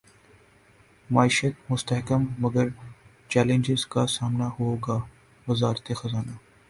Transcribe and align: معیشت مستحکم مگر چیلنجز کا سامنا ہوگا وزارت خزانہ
معیشت 1.09 1.55
مستحکم 1.69 2.21
مگر 2.39 2.67
چیلنجز 3.29 3.85
کا 3.87 4.07
سامنا 4.07 4.47
ہوگا 4.59 4.97
وزارت 5.47 5.93
خزانہ 5.93 6.35